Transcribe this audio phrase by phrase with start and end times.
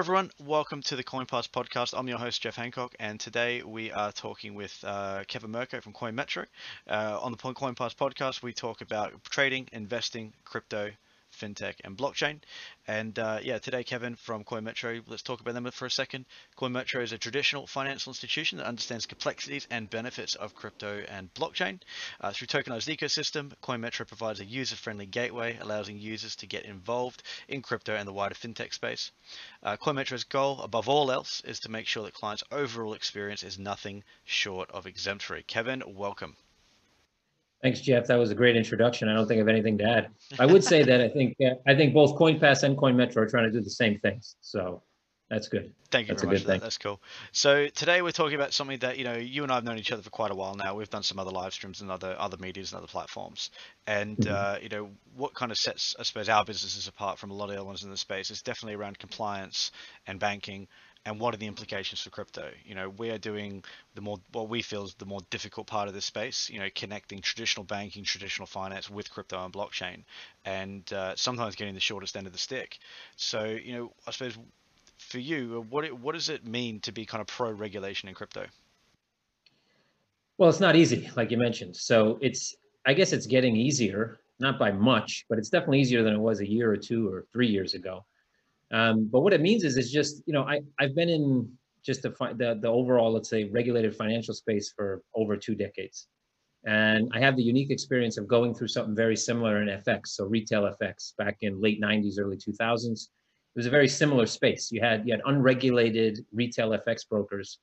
[0.00, 0.30] everyone.
[0.42, 1.92] Welcome to the CoinPass podcast.
[1.94, 5.92] I'm your host, Jeff Hancock, and today we are talking with uh, Kevin Murcko from
[5.92, 6.46] CoinMetro.
[6.88, 10.90] Uh, on the CoinPass podcast, we talk about trading, investing, crypto,
[11.40, 12.40] fintech, and blockchain.
[12.86, 16.26] And uh, yeah, today, Kevin from CoinMetro, let's talk about them for a second.
[16.58, 21.80] CoinMetro is a traditional financial institution that understands complexities and benefits of crypto and blockchain.
[22.20, 27.62] Uh, through tokenized ecosystem, CoinMetro provides a user-friendly gateway, allowing users to get involved in
[27.62, 29.12] crypto and the wider fintech space.
[29.62, 33.58] Uh, CoinMetro's goal, above all else, is to make sure that clients' overall experience is
[33.58, 35.42] nothing short of exemplary.
[35.46, 36.36] Kevin, welcome.
[37.62, 38.06] Thanks, Jeff.
[38.06, 39.08] That was a great introduction.
[39.08, 40.08] I don't think I have anything to add.
[40.38, 43.44] I would say that I think uh, I think both CoinPass and CoinMetro are trying
[43.44, 44.36] to do the same things.
[44.40, 44.82] So
[45.30, 45.72] that's good.
[45.90, 46.44] Thank you that's very much.
[46.44, 46.60] That.
[46.60, 47.00] That's cool.
[47.32, 49.92] So today we're talking about something that you know you and I have known each
[49.92, 50.74] other for quite a while now.
[50.74, 53.50] We've done some other live streams and other other medias and other platforms,
[53.86, 54.34] and mm-hmm.
[54.34, 57.50] uh, you know what kind of sets I suppose our businesses apart from a lot
[57.50, 59.70] of other ones in the space is definitely around compliance
[60.06, 60.66] and banking
[61.06, 62.50] and what are the implications for crypto?
[62.64, 63.64] You know, we are doing
[63.94, 66.50] the more what we feel is the more difficult part of this space.
[66.50, 70.04] You know, connecting traditional banking, traditional finance with crypto and blockchain,
[70.44, 72.78] and uh, sometimes getting the shortest end of the stick.
[73.16, 74.36] So, you know, I suppose
[74.98, 78.46] for you, what what does it mean to be kind of pro regulation in crypto?
[80.38, 81.76] Well, it's not easy, like you mentioned.
[81.76, 86.14] So it's I guess it's getting easier, not by much, but it's definitely easier than
[86.14, 88.04] it was a year or two or three years ago.
[88.72, 91.50] Um, but what it means is, it's just you know, I I've been in
[91.84, 96.06] just the, the the overall, let's say, regulated financial space for over two decades,
[96.64, 100.24] and I have the unique experience of going through something very similar in FX, so
[100.24, 103.08] retail FX back in late '90s, early 2000s.
[103.52, 104.70] It was a very similar space.
[104.70, 107.58] You had you had unregulated retail FX brokers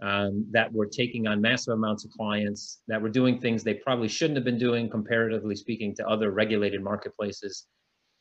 [0.00, 4.08] um, that were taking on massive amounts of clients that were doing things they probably
[4.08, 7.66] shouldn't have been doing, comparatively speaking, to other regulated marketplaces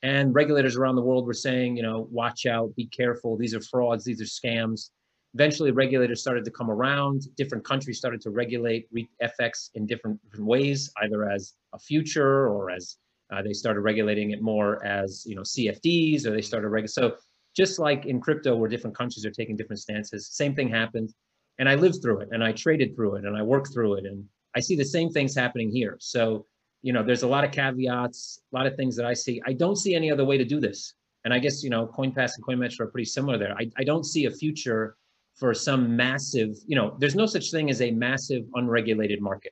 [0.03, 3.35] and regulators around the world were saying, you know, watch out, be careful.
[3.35, 4.03] These are frauds.
[4.03, 4.91] These are scams.
[5.33, 7.23] Eventually, regulators started to come around.
[7.35, 8.87] Different countries started to regulate
[9.21, 12.97] FX in different, different ways, either as a future or as
[13.31, 16.87] uh, they started regulating it more as you know CFDs, or they started reg.
[16.87, 17.15] So
[17.55, 21.13] just like in crypto, where different countries are taking different stances, same thing happened.
[21.59, 24.05] And I lived through it, and I traded through it, and I worked through it,
[24.05, 24.23] and
[24.55, 25.97] I see the same things happening here.
[25.99, 26.45] So
[26.87, 29.41] you know, there's a lot of caveats, a lot of things that I see.
[29.45, 30.93] I don't see any other way to do this.
[31.25, 33.53] And I guess, you know, CoinPass and CoinMetro are pretty similar there.
[33.59, 34.95] I, I don't see a future
[35.35, 39.51] for some massive, you know, there's no such thing as a massive unregulated market.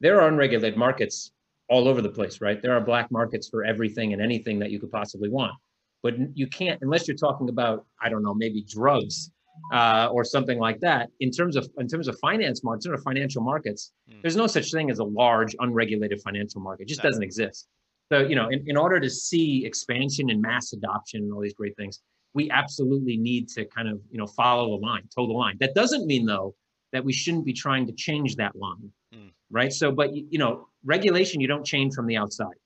[0.00, 1.32] There are unregulated markets
[1.70, 2.60] all over the place, right?
[2.60, 5.54] There are black markets for everything and anything that you could possibly want.
[6.02, 9.30] But you can't, unless you're talking about, I don't know, maybe drugs
[9.72, 11.10] uh, or something like that.
[11.20, 14.20] In terms of in terms of finance markets or financial markets, mm.
[14.22, 16.84] there's no such thing as a large unregulated financial market.
[16.84, 17.10] It just no.
[17.10, 17.68] doesn't exist.
[18.10, 21.54] So you know, in, in order to see expansion and mass adoption and all these
[21.54, 22.00] great things,
[22.34, 25.56] we absolutely need to kind of you know follow the line, toe the line.
[25.60, 26.54] That doesn't mean though
[26.92, 29.30] that we shouldn't be trying to change that line, mm.
[29.50, 29.72] right?
[29.72, 32.56] So, but you know, regulation you don't change from the outside,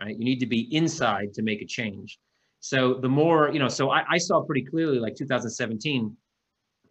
[0.00, 0.16] right?
[0.16, 2.18] You need to be inside to make a change.
[2.60, 6.16] So the more you know, so I, I saw pretty clearly like 2017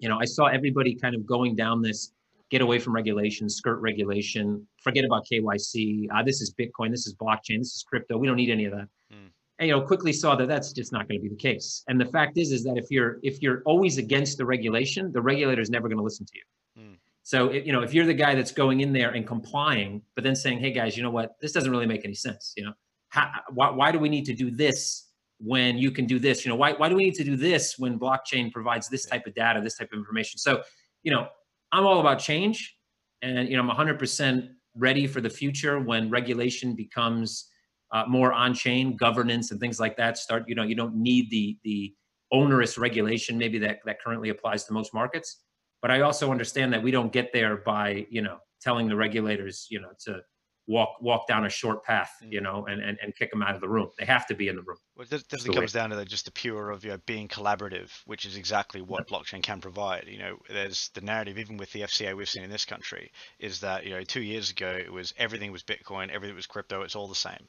[0.03, 2.11] you know, I saw everybody kind of going down this
[2.49, 6.07] get away from regulation, skirt regulation, forget about KYC.
[6.13, 8.17] Uh, this is Bitcoin, this is blockchain, this is crypto.
[8.17, 8.89] We don't need any of that.
[9.13, 9.29] Mm.
[9.59, 11.83] And you know, quickly saw that that's just not going to be the case.
[11.87, 15.21] And the fact is, is that if you're if you're always against the regulation, the
[15.21, 16.83] regulator is never going to listen to you.
[16.83, 16.97] Mm.
[17.23, 20.25] So if, you know, if you're the guy that's going in there and complying, but
[20.25, 21.37] then saying, "Hey guys, you know what?
[21.39, 22.73] This doesn't really make any sense." You know,
[23.07, 26.45] How, why, why do we need to do this when you can do this?
[26.45, 29.25] You know, why, why do we need to do this when blockchain provides this type
[29.27, 30.39] of data, this type of information?
[30.39, 30.63] So,
[31.03, 31.27] you know,
[31.71, 32.75] I'm all about change
[33.21, 37.49] and, you know, I'm 100% ready for the future when regulation becomes
[37.91, 41.57] uh, more on-chain governance and things like that start, you know, you don't need the,
[41.63, 41.93] the
[42.31, 45.43] onerous regulation maybe that, that currently applies to most markets.
[45.81, 49.67] But I also understand that we don't get there by, you know, telling the regulators,
[49.69, 50.21] you know, to
[50.67, 52.43] walk walk down a short path, you mm.
[52.43, 53.89] know, and, and, and kick them out of the room.
[53.97, 54.77] They have to be in the room.
[54.95, 55.79] Well, it definitely comes way.
[55.79, 59.09] down to the, just the pure of you know, being collaborative, which is exactly what
[59.09, 59.21] yep.
[59.21, 60.05] blockchain can provide.
[60.07, 63.59] You know, there's the narrative, even with the FCA we've seen in this country, is
[63.61, 66.95] that you know two years ago it was everything was Bitcoin, everything was crypto, it's
[66.95, 67.47] all the same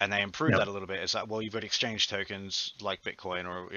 [0.00, 0.60] and they improved yep.
[0.60, 1.00] that a little bit.
[1.00, 3.68] It's like, well, you've got exchange tokens like Bitcoin or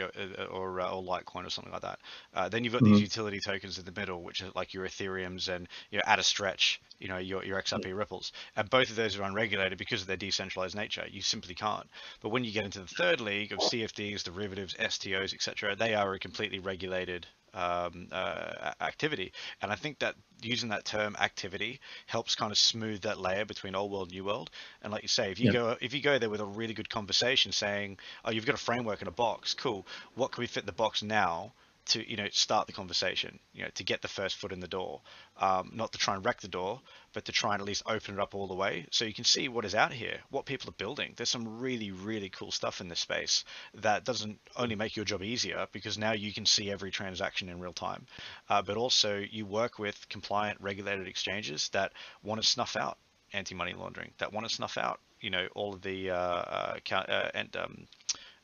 [0.52, 2.00] or, uh, or Litecoin or something like that.
[2.34, 2.94] Uh, then you've got mm-hmm.
[2.94, 6.20] these utility tokens in the middle, which are like your Ethereums and you know, at
[6.20, 10.02] a stretch, you know, your your XRP Ripples, and both of those are unregulated because
[10.02, 11.06] of their decentralized nature.
[11.10, 11.88] You simply can't.
[12.22, 16.14] But when you get into the third league of CFDs, derivatives, STOs, etc., they are
[16.14, 17.28] a completely regulated
[17.58, 19.34] um, uh, activity.
[19.62, 23.76] And I think that using that term activity helps kind of smooth that layer between
[23.76, 24.52] old world, new world.
[24.84, 25.54] And like you say, if you yep.
[25.54, 28.60] go if you go there with a really good conversation saying, oh, you've got a
[28.60, 29.54] framework in a box.
[29.54, 29.86] Cool.
[30.16, 31.54] What can we fit in the box now
[31.88, 34.68] to you know start the conversation you know to get the first foot in the
[34.68, 35.00] door
[35.40, 36.82] um, not to try and wreck the door
[37.18, 39.24] but to try and at least open it up all the way so you can
[39.24, 42.80] see what is out here what people are building there's some really really cool stuff
[42.80, 43.44] in this space
[43.74, 47.60] that doesn't only make your job easier because now you can see every transaction in
[47.60, 48.06] real time
[48.52, 51.92] uh, but also you work with compliant regulated exchanges that
[52.22, 53.00] want to snuff out
[53.34, 57.32] anti-money laundering that want to snuff out you know all of the uh, uh, uh
[57.34, 57.88] and um,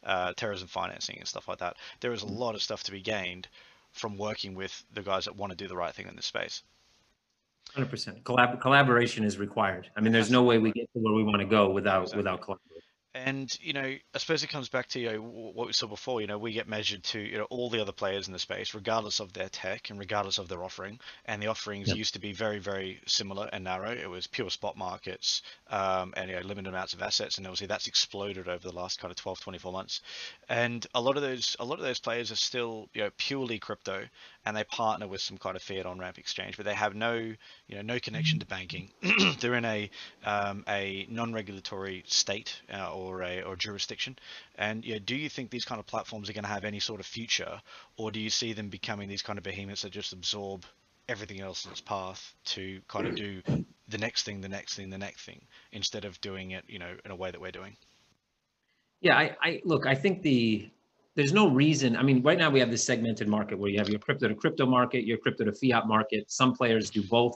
[0.04, 1.78] uh, terrorism financing and stuff like that.
[2.02, 3.48] There is a lot of stuff to be gained
[3.92, 6.64] from working with the guys that want to do the right thing in this space.
[7.76, 8.24] 100%.
[8.24, 9.90] Collab- collaboration is required.
[9.96, 12.18] I mean, there's no way we get to where we want to go without exactly.
[12.18, 12.74] without collaboration
[13.16, 16.22] and you know, I suppose it comes back to you know, what we saw before.
[16.22, 18.74] You know, we get measured to you know all the other players in the space,
[18.74, 21.00] regardless of their tech and regardless of their offering.
[21.26, 21.98] And the offerings yep.
[21.98, 23.92] used to be very, very similar and narrow.
[23.92, 27.38] It was pure spot markets um, and you know, limited amounts of assets.
[27.38, 30.02] And obviously, that's exploded over the last kind of 12, 24 months.
[30.50, 33.60] And a lot of those, a lot of those players are still you know purely
[33.60, 34.06] crypto,
[34.46, 37.14] and they partner with some kind of fiat on ramp exchange, but they have no
[37.16, 38.90] you know no connection to banking.
[39.40, 39.90] They're in a
[40.26, 44.18] um, a non-regulatory state uh, or a or jurisdiction.
[44.56, 46.80] And you know, do you think these kind of platforms are going to have any
[46.80, 47.62] sort of future,
[47.98, 50.66] or do you see them becoming these kind of behemoths that just absorb
[51.10, 53.42] everything else in its path to kind of do
[53.90, 55.42] the next thing, the next thing, the next thing,
[55.72, 57.76] instead of doing it, you know, in a way that we're doing?
[59.02, 59.86] Yeah, I, I look.
[59.86, 60.70] I think the
[61.16, 61.96] there's no reason.
[61.96, 64.36] I mean, right now we have this segmented market where you have your crypto to
[64.36, 66.30] crypto market, your crypto to fiat market.
[66.32, 67.36] Some players do both.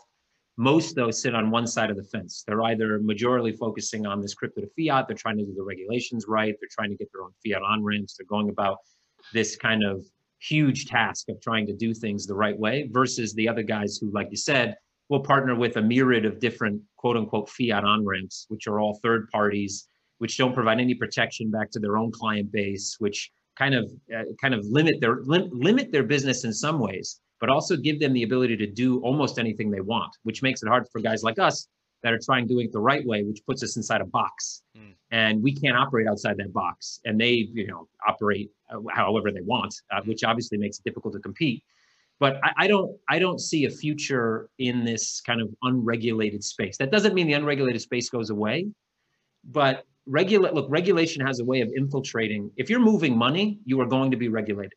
[0.57, 2.43] Most though sit on one side of the fence.
[2.47, 5.07] They're either majorly focusing on this crypto to fiat.
[5.07, 6.55] They're trying to do the regulations right.
[6.59, 8.17] They're trying to get their own fiat on ramps.
[8.17, 8.77] They're going about
[9.33, 10.03] this kind of
[10.39, 14.11] huge task of trying to do things the right way versus the other guys who,
[14.11, 14.75] like you said,
[15.09, 18.99] will partner with a myriad of different quote unquote fiat on ramps, which are all
[19.03, 19.87] third parties,
[20.17, 24.23] which don't provide any protection back to their own client base, which kind of uh,
[24.41, 28.13] kind of limit their lim- limit their business in some ways but also give them
[28.13, 31.39] the ability to do almost anything they want, which makes it hard for guys like
[31.39, 31.67] us
[32.03, 34.61] that are trying doing it the right way, which puts us inside a box.
[34.77, 34.93] Mm.
[35.11, 36.99] And we can't operate outside that box.
[37.05, 41.13] And they, you know, operate uh, however they want, uh, which obviously makes it difficult
[41.15, 41.63] to compete.
[42.19, 46.77] But I, I, don't, I don't see a future in this kind of unregulated space.
[46.77, 48.67] That doesn't mean the unregulated space goes away,
[49.43, 50.53] but regulate.
[50.53, 52.51] Look, regulation has a way of infiltrating.
[52.57, 54.73] If you're moving money, you are going to be regulated.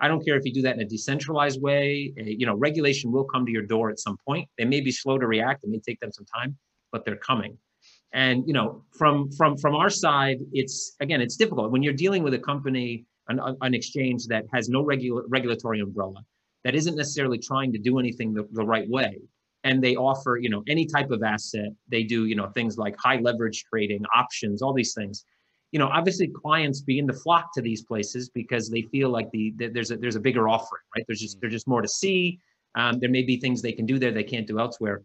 [0.00, 2.12] I don't care if you do that in a decentralized way.
[2.18, 4.48] Eh, you know, regulation will come to your door at some point.
[4.58, 5.64] They may be slow to react.
[5.64, 6.56] It may take them some time,
[6.92, 7.56] but they're coming.
[8.12, 12.22] And you know, from from from our side, it's again, it's difficult when you're dealing
[12.22, 16.20] with a company, an, an exchange that has no regular regulatory umbrella,
[16.64, 19.18] that isn't necessarily trying to do anything the, the right way,
[19.64, 21.70] and they offer you know any type of asset.
[21.88, 25.24] They do you know things like high leverage trading, options, all these things
[25.74, 29.52] you know, obviously clients begin to flock to these places because they feel like the,
[29.56, 31.04] the there's a there's a bigger offering, right?
[31.08, 32.38] There's just there's just more to see.
[32.76, 35.02] Um, there may be things they can do there they can't do elsewhere,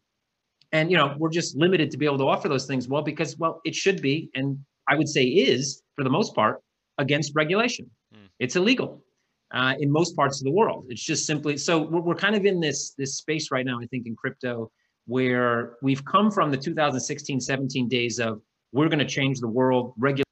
[0.72, 2.88] and you know, we're just limited to be able to offer those things.
[2.88, 6.62] Well, because well, it should be, and I would say is for the most part
[7.00, 7.90] against regulation.
[8.14, 8.30] Mm.
[8.38, 9.02] It's illegal
[9.52, 10.86] uh, in most parts of the world.
[10.90, 13.80] It's just simply so we're, we're kind of in this this space right now.
[13.82, 14.72] I think in crypto
[15.06, 18.42] where we've come from the 2016-17 days of
[18.72, 19.94] we're going to change the world.
[19.98, 20.24] Regulation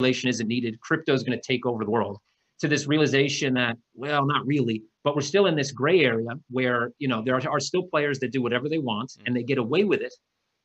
[0.00, 0.80] regulation isn't needed.
[0.80, 2.18] Crypto is going to take over the world.
[2.60, 6.92] To this realization that, well, not really, but we're still in this gray area where
[6.98, 9.58] you know there are, are still players that do whatever they want and they get
[9.58, 10.14] away with it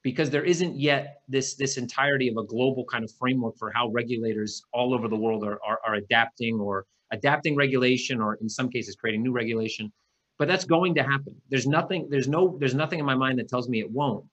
[0.06, 3.90] because there isn't yet this this entirety of a global kind of framework for how
[3.90, 8.70] regulators all over the world are, are, are adapting or adapting regulation or in some
[8.70, 9.92] cases creating new regulation
[10.38, 13.50] but that's going to happen there's nothing there's no there's nothing in my mind that
[13.50, 14.24] tells me it won't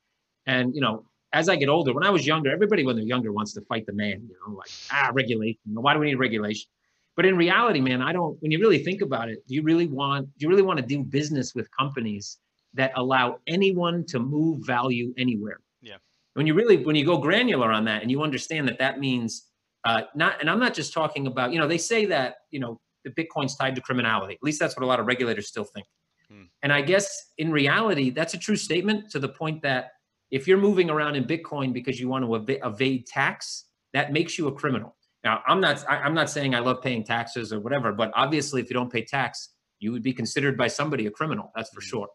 [0.47, 3.33] and you know as I get older, when I was younger, everybody when they're younger
[3.33, 5.61] wants to fight the man, you know, like, ah, regulation.
[5.65, 6.69] Why do we need regulation?
[7.17, 9.87] But in reality, man, I don't, when you really think about it, do you really
[9.87, 12.37] want, do you really want to do business with companies
[12.75, 15.57] that allow anyone to move value anywhere?
[15.83, 15.97] Yeah.
[16.35, 19.49] When you really, when you go granular on that and you understand that that means
[19.85, 22.81] uh, not, and I'm not just talking about, you know, they say that, you know,
[23.05, 24.35] the Bitcoin's tied to criminality.
[24.35, 25.87] At least that's what a lot of regulators still think.
[26.31, 26.45] Hmm.
[26.63, 29.91] And I guess in reality, that's a true statement to the point that
[30.31, 34.39] if you're moving around in Bitcoin because you want to evade, evade tax, that makes
[34.39, 34.97] you a criminal.
[35.25, 38.61] Now, I'm not I, am not saying I love paying taxes or whatever, but obviously,
[38.61, 41.53] if you don't pay tax, you would be considered by somebody a criminal.
[41.55, 41.89] That's for mm-hmm.
[41.89, 42.09] sure.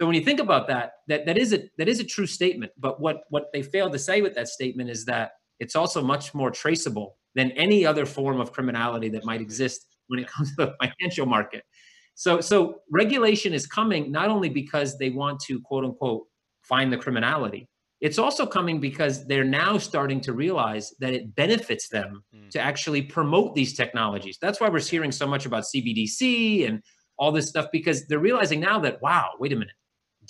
[0.00, 2.72] So when you think about that, that that is a that is a true statement.
[2.78, 6.34] But what what they fail to say with that statement is that it's also much
[6.34, 10.66] more traceable than any other form of criminality that might exist when it comes to
[10.66, 11.64] the financial market.
[12.14, 16.22] So so regulation is coming not only because they want to quote unquote
[16.62, 17.68] find the criminality,
[18.00, 22.48] It's also coming because they're now starting to realize that it benefits them mm.
[22.50, 24.38] to actually promote these technologies.
[24.40, 26.82] That's why we're hearing so much about CBDC and
[27.18, 29.74] all this stuff because they're realizing now that wow, wait a minute,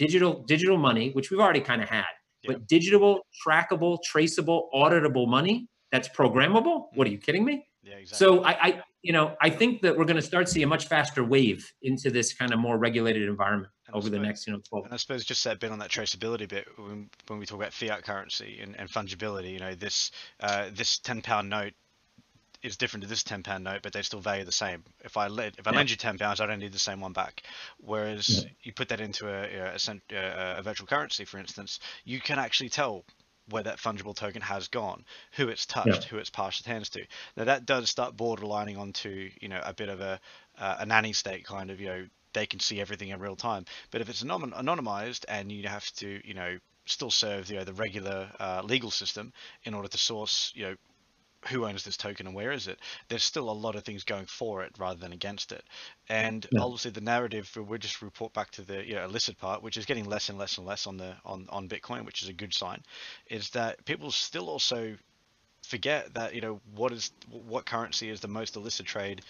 [0.00, 2.54] digital digital money, which we've already kind of had, yep.
[2.54, 6.86] but digital, trackable, traceable, auditable money that's programmable.
[6.94, 7.66] What are you kidding me?
[7.82, 8.26] Yeah, exactly.
[8.26, 10.86] So I, I, you know, I think that we're going to start see a much
[10.86, 14.52] faster wave into this kind of more regulated environment and over suppose, the next, you
[14.52, 14.84] know, 12.
[14.86, 17.72] And I suppose just that bit on that traceability bit when, when we talk about
[17.72, 21.72] fiat currency and, and fungibility, you know, this uh, this 10 pound note
[22.62, 24.84] is different to this 10 pound note, but they still value the same.
[25.04, 25.78] If I let, if I yeah.
[25.78, 27.42] lend you 10 pounds, I don't need the same one back.
[27.78, 28.50] Whereas yeah.
[28.62, 32.68] you put that into a, a, a, a virtual currency, for instance, you can actually
[32.68, 33.04] tell
[33.50, 36.08] where that fungible token has gone, who it's touched, yeah.
[36.08, 37.04] who it's passed its hands to.
[37.36, 40.20] Now that does start borderlining onto you know a bit of a
[40.58, 43.64] uh, a nanny state kind of you know they can see everything in real time.
[43.90, 47.64] But if it's anon- anonymized and you have to you know still serve you know
[47.64, 49.32] the regular uh, legal system
[49.64, 50.76] in order to source you know
[51.48, 52.78] who owns this token and where is it
[53.08, 55.64] there's still a lot of things going for it rather than against it
[56.08, 56.60] and yeah.
[56.60, 59.86] obviously the narrative we just report back to the you know, illicit part which is
[59.86, 62.52] getting less and less and less on the on on bitcoin which is a good
[62.52, 62.82] sign
[63.28, 64.96] is that people still also
[65.66, 69.22] forget that you know what is what currency is the most illicit trade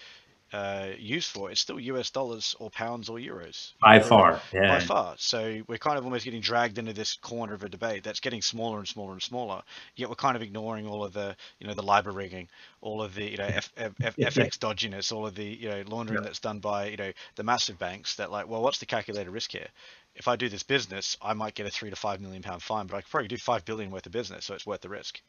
[0.53, 3.71] uh, used for, it's still US dollars or pounds or euros.
[3.81, 4.67] By far, yeah.
[4.67, 5.15] By far.
[5.17, 8.41] So we're kind of almost getting dragged into this corner of a debate that's getting
[8.41, 9.61] smaller and smaller and smaller.
[9.95, 12.49] Yet we're kind of ignoring all of the, you know, the LIBOR rigging,
[12.81, 15.83] all of the, you know, F, F, F, FX dodginess, all of the, you know,
[15.87, 16.25] laundering yeah.
[16.25, 18.15] that's done by, you know, the massive banks.
[18.15, 19.67] That like, well, what's the calculated risk here?
[20.15, 22.87] If I do this business, I might get a three to five million pound fine,
[22.87, 25.21] but I could probably do five billion worth of business, so it's worth the risk.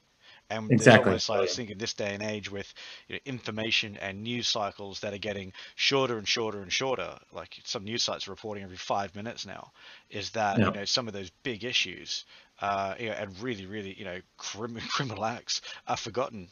[0.50, 1.10] And exactly.
[1.10, 2.72] almost like I think in this day and age with
[3.08, 7.58] you know, information and news cycles that are getting shorter and shorter and shorter, like
[7.64, 9.72] some news sites are reporting every five minutes now,
[10.10, 10.66] is that yeah.
[10.66, 12.26] you know some of those big issues
[12.62, 16.48] uh, you know, and really, really you know crim- criminal acts are forgotten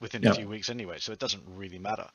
[0.00, 0.30] within yeah.
[0.30, 2.06] a few weeks anyway, so it doesn't really matter.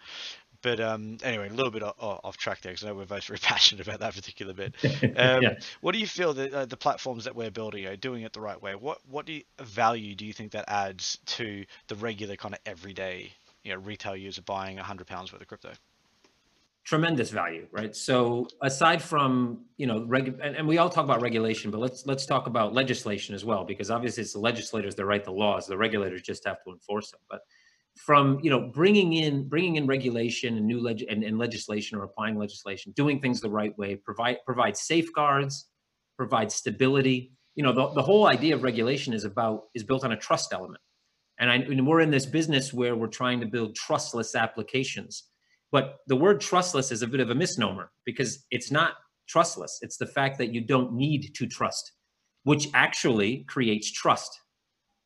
[0.65, 3.25] But um, anyway, a little bit off, off track there because I know we're both
[3.25, 4.73] very passionate about that particular bit.
[5.17, 5.59] Um, yeah.
[5.81, 8.41] What do you feel that uh, the platforms that we're building are doing it the
[8.41, 8.73] right way?
[8.73, 12.59] What what do you, value do you think that adds to the regular kind of
[12.65, 13.31] everyday
[13.63, 15.71] you know retail user buying hundred pounds worth of crypto?
[16.83, 17.95] Tremendous value, right?
[17.95, 22.05] So aside from you know, reg- and, and we all talk about regulation, but let's
[22.07, 25.67] let's talk about legislation as well because obviously it's the legislators that write the laws.
[25.67, 27.41] The regulators just have to enforce them, but
[27.95, 32.03] from you know bringing in bringing in regulation and new leg- and, and legislation or
[32.03, 35.69] applying legislation doing things the right way provide provide safeguards
[36.17, 37.31] provide stability.
[37.55, 40.53] You know the, the whole idea of regulation is about is built on a trust
[40.53, 40.81] element.
[41.37, 45.25] And, I, and we're in this business where we're trying to build trustless applications.
[45.69, 48.93] But the word trustless is a bit of a misnomer because it's not
[49.27, 49.79] trustless.
[49.81, 51.91] It's the fact that you don't need to trust
[52.45, 54.39] which actually creates trust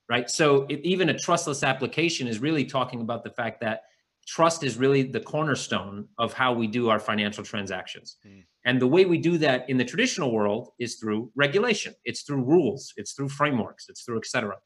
[0.10, 0.30] right?
[0.30, 3.84] So it, even a trustless application is really talking about the fact that
[4.28, 8.18] trust is really the cornerstone of how we do our financial transactions.
[8.26, 8.44] Mm.
[8.66, 11.96] And the way we do that in the traditional world is through regulation.
[12.06, 12.94] It's through rules.
[12.98, 13.88] It's through frameworks.
[13.90, 14.58] It's through et cetera.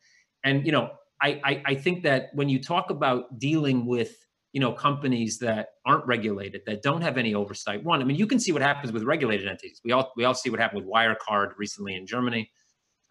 [0.43, 4.17] And you know, I, I, I think that when you talk about dealing with
[4.51, 8.27] you know companies that aren't regulated that don't have any oversight one i mean you
[8.27, 10.93] can see what happens with regulated entities we all we all see what happened with
[10.93, 12.47] wirecard recently in germany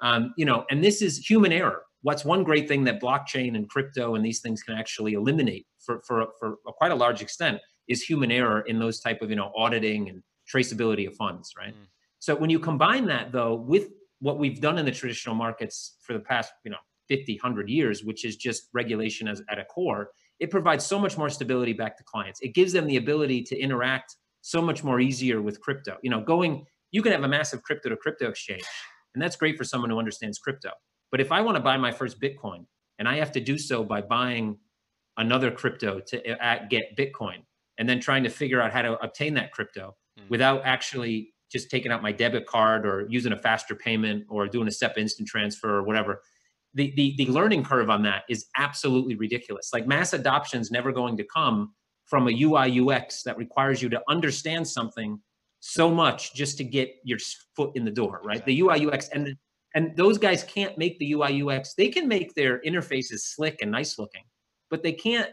[0.01, 3.69] um, you know and this is human error what's one great thing that blockchain and
[3.69, 8.03] crypto and these things can actually eliminate for, for, for quite a large extent is
[8.03, 11.75] human error in those type of you know auditing and traceability of funds right?
[11.75, 11.87] Mm.
[12.19, 13.89] so when you combine that though with
[14.21, 16.79] what we've done in the traditional markets for the past you know
[17.09, 21.17] 50 100 years which is just regulation as at a core it provides so much
[21.17, 22.41] more stability back to clients.
[22.41, 25.99] It gives them the ability to interact so much more easier with crypto.
[26.03, 28.65] You know going you can have a massive crypto to crypto exchange
[29.15, 30.71] and that's great for someone who understands crypto
[31.13, 32.65] but if I want to buy my first Bitcoin
[32.99, 34.59] and I have to do so by buying
[35.19, 37.45] another crypto to uh, get Bitcoin
[37.79, 40.29] and then trying to figure out how to obtain that crypto mm.
[40.31, 44.67] without actually just taking out my debit card or using a faster payment or doing
[44.67, 46.23] a SEPA instant transfer or whatever.
[46.75, 49.71] The, the, the learning curve on that is absolutely ridiculous.
[49.75, 51.75] Like mass adoption is never going to come
[52.07, 55.21] from a UI UX that requires you to understand something
[55.61, 57.19] so much just to get your
[57.55, 58.37] foot in the door, right?
[58.37, 58.55] Exactly.
[58.55, 59.37] The UI UX and
[59.75, 61.75] and those guys can't make the UI UX.
[61.75, 64.25] They can make their interfaces slick and nice looking,
[64.71, 65.31] but they can't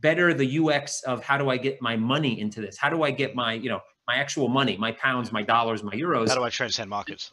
[0.00, 2.76] better the UX of how do I get my money into this?
[2.76, 5.92] How do I get my, you know, my actual money, my pounds, my dollars, my
[5.92, 6.28] euros?
[6.28, 7.30] How do I transcend markets?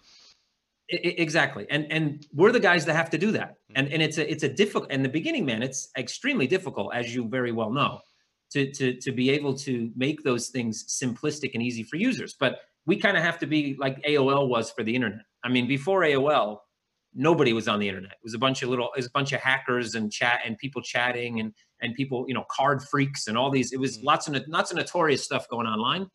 [0.89, 1.65] exactly.
[1.69, 3.51] And and we're the guys that have to do that.
[3.51, 3.74] Mm-hmm.
[3.77, 7.13] And and it's a it's a difficult in the beginning, man, it's extremely difficult, as
[7.15, 8.01] you very well know,
[8.51, 12.36] to to to be able to make those things simplistic and easy for users.
[12.39, 15.68] But we kind of have to be like AOL was for the internet I mean,
[15.68, 16.60] before AOL,
[17.14, 18.12] nobody was on the internet.
[18.12, 20.58] It was a bunch of little, it was a bunch of hackers and chat and
[20.58, 23.74] people chatting and and people, you know, card freaks and all these.
[23.74, 24.06] It was mm.
[24.06, 26.08] lots of lots of notorious stuff going online.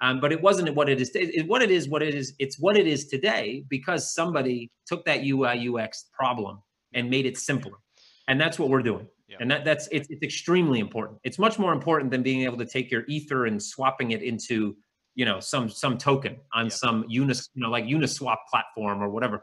[0.00, 1.10] Um, but it wasn't what it is.
[1.14, 2.34] It, what it is, what it is.
[2.38, 6.62] It's what it is today because somebody took that UI UX problem
[6.94, 7.76] and made it simpler,
[8.28, 9.08] and that's what we're doing.
[9.26, 9.38] Yeah.
[9.40, 11.18] And that that's it's, it's extremely important.
[11.24, 14.76] It's much more important than being able to take your ether and swapping it into
[15.18, 16.70] you know some some token on yeah.
[16.70, 19.42] some unis you know like Uniswap platform or whatever.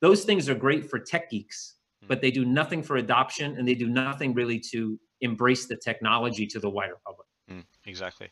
[0.00, 2.08] Those things are great for tech geeks, mm.
[2.08, 6.46] but they do nothing for adoption and they do nothing really to embrace the technology
[6.46, 7.26] to the wider public.
[7.50, 8.28] Mm, exactly.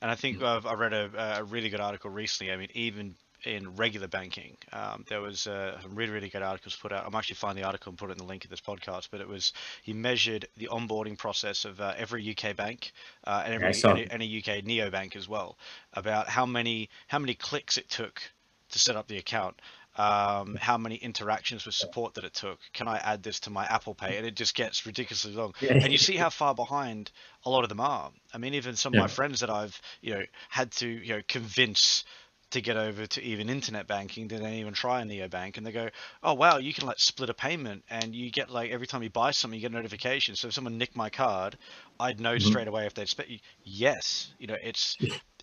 [0.00, 2.52] And I think I've, I read a, a, really good article recently.
[2.52, 3.14] I mean, even
[3.44, 7.06] in regular banking, um, there was uh, some really, really good articles put out.
[7.06, 9.08] I'm actually finding the article and put it in the link of this podcast.
[9.10, 9.52] But it was
[9.82, 12.92] he measured the onboarding process of uh, every UK bank
[13.24, 15.56] uh, and every yeah, any, any UK neo bank as well,
[15.92, 18.20] about how many how many clicks it took
[18.70, 19.60] to set up the account
[19.98, 22.58] um, how many interactions with support that it took.
[22.72, 24.16] Can I add this to my Apple Pay?
[24.16, 25.54] And it just gets ridiculously long.
[25.60, 27.10] And you see how far behind
[27.44, 28.10] a lot of them are.
[28.32, 31.22] I mean, even some of my friends that I've you know had to you know
[31.26, 32.04] convince
[32.50, 35.72] to get over to even internet banking did they even try a neobank and they
[35.72, 35.88] go
[36.22, 39.10] oh wow you can like split a payment and you get like every time you
[39.10, 41.58] buy something you get a notification so if someone nicked my card
[42.00, 42.48] i'd know mm-hmm.
[42.48, 43.28] straight away if they'd spent
[43.64, 44.96] yes you know it's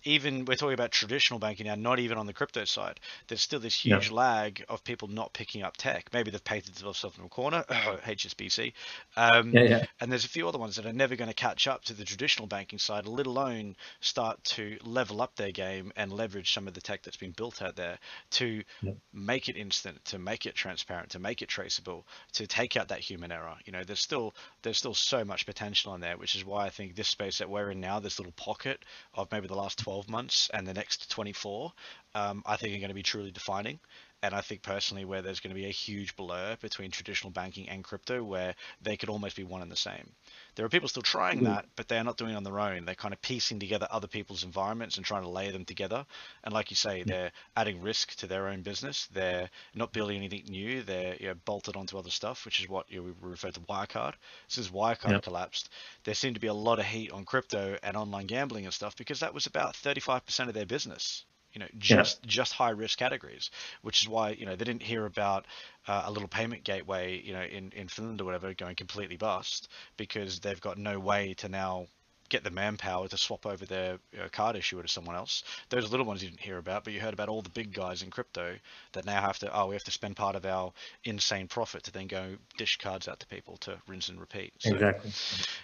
[0.06, 3.00] even we're talking about traditional banking now, not even on the crypto side.
[3.26, 6.08] There's still this huge lag of people not picking up tech.
[6.12, 8.72] Maybe they've painted themselves in a corner, HSBC.
[9.16, 9.84] Um, yeah, yeah.
[10.00, 12.04] And there's a few other ones that are never going to catch up to the
[12.04, 16.74] traditional banking side, let alone start to level up their game and leverage some of
[16.74, 17.98] the tech that's been built out there
[18.30, 18.92] to yeah.
[19.12, 23.00] make it instant, to make it transparent, to make it traceable, to take out that
[23.00, 23.56] human error.
[23.64, 26.70] You know, there's still there's still so much potential in there, which is why I
[26.70, 28.84] think this space that we're in now, this little pocket
[29.14, 31.72] of maybe the last 12 12 months and the next 24,
[32.14, 33.80] um, I think are going to be truly defining.
[34.22, 37.68] And I think personally, where there's going to be a huge blur between traditional banking
[37.70, 40.12] and crypto, where they could almost be one and the same.
[40.56, 41.52] There are people still trying mm-hmm.
[41.52, 42.86] that, but they're not doing it on their own.
[42.86, 46.06] They're kind of piecing together other people's environments and trying to layer them together.
[46.42, 49.06] And like you say, they're adding risk to their own business.
[49.12, 50.82] They're not building anything new.
[50.82, 53.60] They're you know, bolted onto other stuff, which is what you know, we refer to
[53.60, 54.14] Wirecard.
[54.48, 55.22] Since Wirecard yep.
[55.22, 55.68] collapsed,
[56.04, 58.96] there seemed to be a lot of heat on crypto and online gambling and stuff
[58.96, 61.24] because that was about 35% of their business
[61.56, 62.28] you know just yeah.
[62.28, 65.46] just high risk categories which is why you know they didn't hear about
[65.88, 69.68] uh, a little payment gateway you know in in finland or whatever going completely bust
[69.96, 71.86] because they've got no way to now
[72.28, 75.44] get the manpower to swap over their you know, card issuer to someone else.
[75.68, 78.02] Those little ones you didn't hear about, but you heard about all the big guys
[78.02, 78.56] in crypto
[78.94, 80.72] that now have to, oh, we have to spend part of our
[81.04, 84.52] insane profit to then go dish cards out to people to rinse and repeat.
[84.58, 85.12] So, exactly.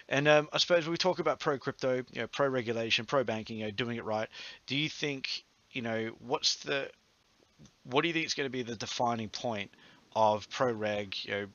[0.07, 3.25] And um, I suppose when we talk about pro crypto, you know, pro regulation, pro
[3.25, 4.29] banking, you know, doing it right,
[4.65, 5.43] do you think
[5.73, 6.89] you know, what's the
[7.83, 9.71] what do you think is going to be the defining point
[10.15, 11.15] of pro reg?
[11.23, 11.45] You know,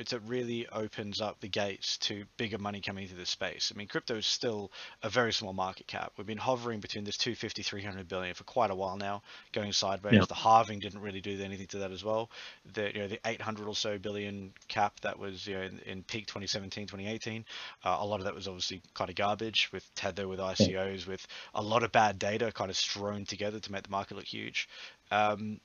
[0.00, 3.72] it really opens up the gates to bigger money coming into this space.
[3.74, 4.70] I mean, crypto is still
[5.02, 6.12] a very small market cap.
[6.16, 10.26] We've been hovering between this 250, 300 billion for quite a while now, going sideways.
[10.26, 12.30] The halving didn't really do anything to that as well.
[12.74, 16.02] The you know the 800 or so billion cap that was you know in, in
[16.02, 17.44] peak 2017, 2018,
[17.84, 21.26] uh, a lot of that was obviously kind of garbage with tether, with ICOs, with
[21.54, 24.68] a lot of bad data kind of strewn together to make the market look huge.
[25.10, 25.60] Um,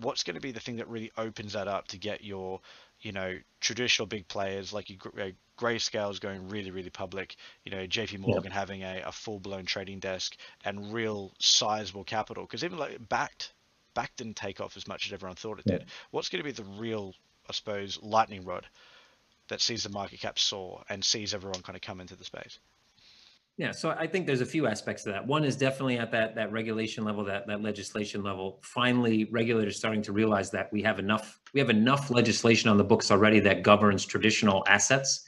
[0.00, 2.60] what's going to be the thing that really opens that up to get your
[3.00, 7.36] you know, traditional big players like you, uh, Grayscale is going really, really public.
[7.64, 8.58] You know, JP Morgan yeah.
[8.58, 12.44] having a, a full blown trading desk and real sizable capital.
[12.44, 13.52] Because even like backed,
[13.94, 15.78] Bakkt didn't take off as much as everyone thought it yeah.
[15.78, 15.88] did.
[16.10, 17.14] What's going to be the real,
[17.48, 18.66] I suppose, lightning rod
[19.48, 22.58] that sees the market cap soar and sees everyone kind of come into the space?
[23.58, 25.26] Yeah, so I think there's a few aspects to that.
[25.26, 28.60] One is definitely at that that regulation level, that that legislation level.
[28.62, 32.84] Finally, regulators starting to realize that we have enough we have enough legislation on the
[32.84, 35.24] books already that governs traditional assets.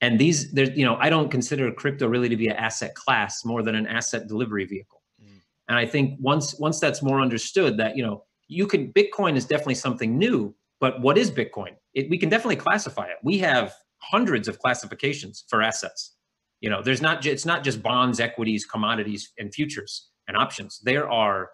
[0.00, 3.44] And these, there's you know, I don't consider crypto really to be an asset class
[3.44, 5.02] more than an asset delivery vehicle.
[5.22, 5.40] Mm.
[5.68, 9.44] And I think once once that's more understood, that you know, you can Bitcoin is
[9.44, 10.54] definitely something new.
[10.80, 11.74] But what is Bitcoin?
[11.92, 13.16] It, we can definitely classify it.
[13.22, 16.14] We have hundreds of classifications for assets
[16.60, 20.80] you know, there's not it's not just bonds, equities, commodities, and futures and options.
[20.82, 21.50] There are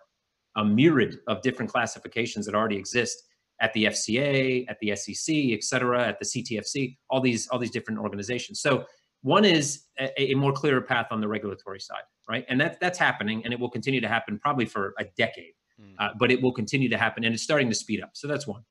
[0.57, 3.23] a myriad of different classifications that already exist
[3.61, 7.71] at the FCA, at the SEC, et cetera, at the CTFC, all these all these
[7.71, 8.61] different organizations.
[8.61, 8.85] So
[9.23, 12.45] one is a, a more clearer path on the regulatory side, right?
[12.49, 15.53] And that that's happening, and it will continue to happen probably for a decade.
[15.81, 15.95] Mm.
[15.99, 18.11] Uh, but it will continue to happen, and it's starting to speed up.
[18.15, 18.63] So that's one.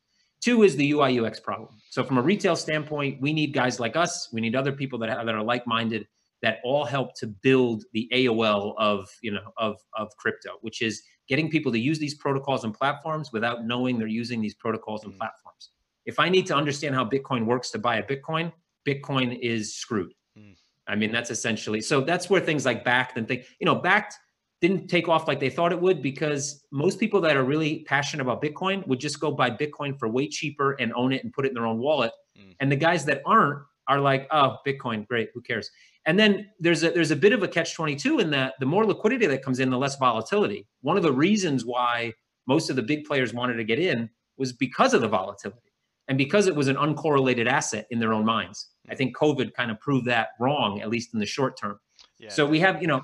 [0.42, 1.70] Two is the UI UX problem.
[1.90, 4.30] So from a retail standpoint, we need guys like us.
[4.34, 6.06] We need other people that, that are like-minded
[6.44, 11.02] that all help to build the AOL of you know of of crypto, which is
[11.28, 15.14] getting people to use these protocols and platforms without knowing they're using these protocols and
[15.14, 15.18] mm.
[15.18, 15.72] platforms.
[16.06, 18.52] if I need to understand how Bitcoin works to buy a Bitcoin,
[18.86, 20.14] Bitcoin is screwed.
[20.38, 20.56] Mm.
[20.86, 24.14] I mean, that's essentially so that's where things like Bakkt and things, you know, Bakkt
[24.60, 28.24] didn't take off like they thought it would because most people that are really passionate
[28.24, 31.46] about Bitcoin would just go buy Bitcoin for way cheaper and own it and put
[31.46, 32.12] it in their own wallet.
[32.38, 32.56] Mm.
[32.60, 35.70] And the guys that aren't are like, oh, Bitcoin, great, who cares?
[36.06, 38.86] And then there's a there's a bit of a catch 22 in that the more
[38.86, 40.68] liquidity that comes in, the less volatility.
[40.82, 42.14] One of the reasons why
[42.46, 45.72] most of the big players wanted to get in was because of the volatility
[46.08, 48.70] and because it was an uncorrelated asset in their own minds.
[48.90, 51.80] I think COVID kind of proved that wrong, at least in the short term.
[52.20, 52.30] Yeah.
[52.30, 53.02] So we have, you know,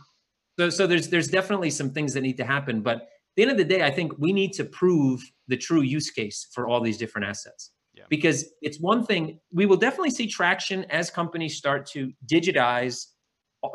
[0.57, 3.07] so so there's there's definitely some things that need to happen, but at
[3.37, 6.47] the end of the day, I think we need to prove the true use case
[6.51, 7.71] for all these different assets.
[7.99, 8.05] Yeah.
[8.09, 13.07] Because it's one thing we will definitely see traction as companies start to digitize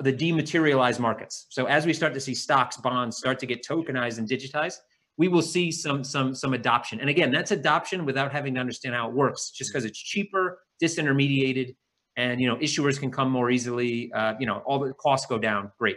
[0.00, 1.46] the dematerialized markets.
[1.50, 4.78] So as we start to see stocks, bonds start to get tokenized and digitized,
[5.18, 7.00] we will see some some some adoption.
[7.00, 10.58] And again, that's adoption without having to understand how it works, just because it's cheaper,
[10.82, 11.76] disintermediated,
[12.16, 14.12] and you know issuers can come more easily.
[14.12, 15.70] Uh, you know, all the costs go down.
[15.78, 15.96] Great.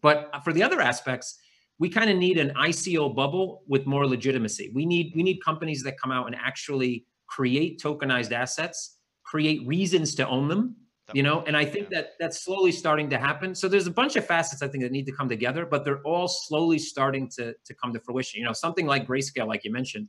[0.00, 1.38] But for the other aspects,
[1.78, 4.72] we kind of need an ICO bubble with more legitimacy.
[4.74, 10.14] We need we need companies that come out and actually create tokenized assets, create reasons
[10.16, 10.76] to own them,
[11.14, 11.42] you know?
[11.46, 12.02] And i think yeah.
[12.02, 13.54] that that's slowly starting to happen.
[13.54, 16.02] So there's a bunch of facets i think that need to come together but they're
[16.02, 18.40] all slowly starting to to come to fruition.
[18.40, 20.08] You know something like grayscale like you mentioned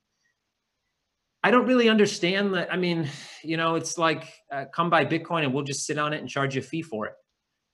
[1.46, 2.68] i don't really understand that.
[2.76, 3.00] I mean
[3.44, 6.30] you know it's like uh, come buy bitcoin and we'll just sit on it and
[6.30, 7.16] charge you a fee for it.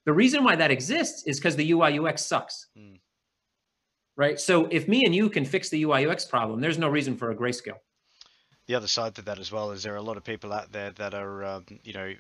[0.05, 2.67] The reason why that exists is because the ui ux sucks.
[2.77, 2.99] Mm.
[4.15, 4.39] right?
[4.39, 7.31] So if me and you can fix the ui ux problem there's no reason for
[7.31, 7.81] a grayscale
[8.69, 10.71] the other side to that as well is there are a lot of people out
[10.71, 12.13] there that are um, you know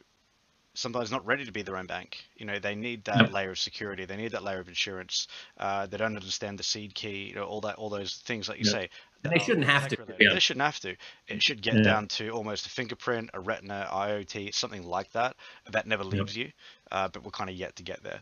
[0.73, 2.17] sometimes not ready to be their own bank.
[2.37, 3.31] You know, they need that yep.
[3.31, 4.05] layer of security.
[4.05, 5.27] They need that layer of insurance.
[5.59, 7.27] Uh, they don't understand the seed key.
[7.27, 8.73] You know, all that, all those things like you yep.
[8.73, 8.89] say.
[9.23, 9.97] And they shouldn't have to.
[10.19, 10.33] Yeah.
[10.33, 10.95] They shouldn't have to.
[11.27, 11.83] It should get yeah.
[11.83, 15.35] down to almost a fingerprint, a retina, IoT, something like that.
[15.69, 16.47] That never leaves yep.
[16.47, 16.53] you.
[16.91, 18.21] Uh, but we're kind of yet to get there.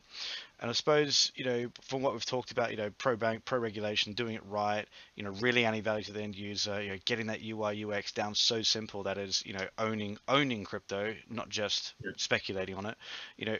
[0.59, 3.59] And I suppose, you know, from what we've talked about, you know, pro bank, pro
[3.59, 6.97] regulation, doing it right, you know, really adding value to the end user, you know,
[7.05, 11.49] getting that UI UX down so simple that is, you know, owning owning crypto, not
[11.49, 12.11] just yeah.
[12.17, 12.97] speculating on it.
[13.37, 13.57] You know,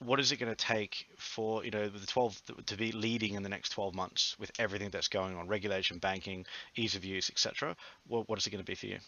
[0.00, 3.42] what is it going to take for you know the 12 to be leading in
[3.42, 7.76] the next 12 months with everything that's going on, regulation, banking, ease of use, etc.
[8.06, 8.98] What, what is it going to be for you?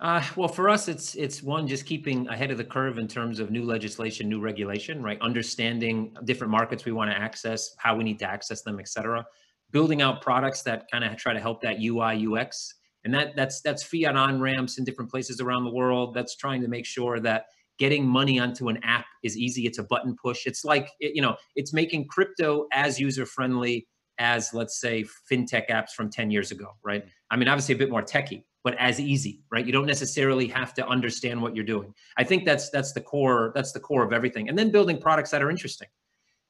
[0.00, 3.40] Uh, well, for us, it's it's one just keeping ahead of the curve in terms
[3.40, 5.20] of new legislation, new regulation, right?
[5.20, 9.26] Understanding different markets we want to access, how we need to access them, et cetera.
[9.72, 13.60] Building out products that kind of try to help that UI UX, and that that's
[13.60, 16.14] that's fiat on ramps in different places around the world.
[16.14, 17.46] That's trying to make sure that
[17.80, 19.66] getting money onto an app is easy.
[19.66, 20.46] It's a button push.
[20.46, 25.90] It's like you know, it's making crypto as user friendly as let's say fintech apps
[25.90, 27.04] from 10 years ago, right?
[27.30, 29.64] I mean, obviously a bit more techy, but as easy, right?
[29.64, 31.94] You don't necessarily have to understand what you're doing.
[32.16, 34.48] I think that's that's the core that's the core of everything.
[34.48, 35.88] And then building products that are interesting.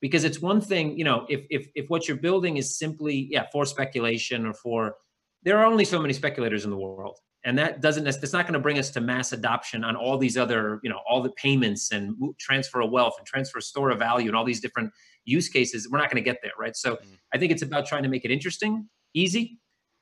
[0.01, 3.47] Because it's one thing, you know, if if if what you're building is simply yeah,
[3.53, 4.97] for speculation or for
[5.42, 7.18] there are only so many speculators in the world.
[7.44, 10.37] And that doesn't that's not going to bring us to mass adoption on all these
[10.37, 14.29] other, you know, all the payments and transfer of wealth and transfer store of value
[14.29, 14.92] and all these different
[15.25, 15.88] use cases.
[15.88, 16.77] We're not going to get there, right?
[16.77, 17.01] So mm.
[17.33, 19.59] I think it's about trying to make it interesting, easy,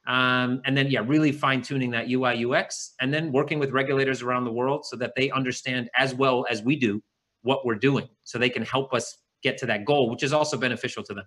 [0.06, 4.22] um, and then, yeah, really fine tuning that UI UX and then working with regulators
[4.22, 7.02] around the world so that they understand as well as we do
[7.42, 10.56] what we're doing so they can help us get to that goal, which is also
[10.56, 11.24] beneficial to them.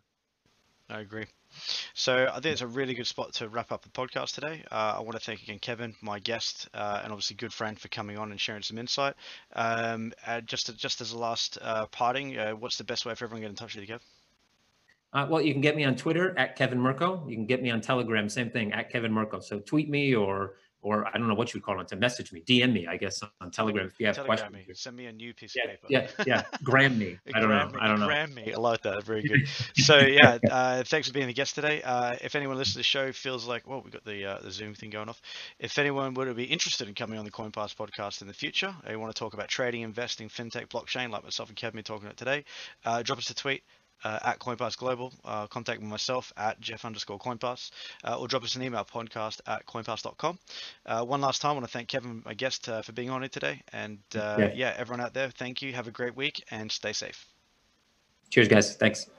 [0.89, 1.25] I agree.
[1.93, 4.63] So I think it's a really good spot to wrap up the podcast today.
[4.71, 7.89] Uh, I want to thank again Kevin, my guest, uh, and obviously good friend for
[7.89, 9.13] coming on and sharing some insight.
[9.55, 10.13] Um,
[10.45, 13.47] just just as a last uh, parting, uh, what's the best way for everyone to
[13.47, 13.99] get in touch with you, Kev?
[15.11, 17.27] Uh, well, you can get me on Twitter at Kevin Murcko.
[17.29, 19.43] You can get me on Telegram, same thing at Kevin Murcko.
[19.43, 22.31] So tweet me or or I don't know what you would call it to message
[22.31, 24.67] me, DM me, I guess on Telegram if you have Telegram questions.
[24.67, 24.73] Me.
[24.73, 25.87] Send me a new piece yeah, of paper.
[25.89, 27.17] Yeah, yeah, gram me.
[27.33, 27.67] I don't know.
[27.67, 28.07] Me, I don't know.
[28.07, 28.53] Gram me.
[28.53, 29.03] I like that.
[29.03, 29.47] Very good.
[29.75, 31.81] so yeah, uh, thanks for being the guest today.
[31.81, 34.51] Uh, if anyone listening to the show feels like, well, we've got the uh, the
[34.51, 35.21] Zoom thing going off.
[35.59, 38.95] If anyone would be interested in coming on the CoinPass podcast in the future, they
[38.95, 42.45] want to talk about trading, investing, fintech, blockchain, like myself and Kevin talking about today,
[42.85, 43.63] uh, drop us a tweet
[44.03, 45.13] uh, at CoinPass Global.
[45.23, 47.71] Uh, contact myself at Jeff underscore CoinPass
[48.03, 50.39] uh, or drop us an email podcast at CoinPass.com.
[50.85, 53.21] Uh, one last time, I want to thank Kevin, my guest, uh, for being on
[53.21, 53.61] here today.
[53.73, 54.51] And uh, yeah.
[54.53, 55.73] yeah, everyone out there, thank you.
[55.73, 57.25] Have a great week and stay safe.
[58.29, 58.75] Cheers, guys.
[58.75, 59.09] Thanks.